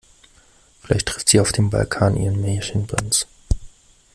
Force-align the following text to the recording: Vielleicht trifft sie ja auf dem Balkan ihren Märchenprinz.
Vielleicht 0.81 1.09
trifft 1.09 1.29
sie 1.29 1.37
ja 1.37 1.43
auf 1.43 1.51
dem 1.51 1.69
Balkan 1.69 2.15
ihren 2.17 2.41
Märchenprinz. 2.41 3.27